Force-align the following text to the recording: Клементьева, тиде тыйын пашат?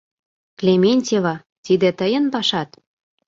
Клементьева, 0.59 1.35
тиде 1.65 1.89
тыйын 1.99 2.25
пашат? 2.33 2.69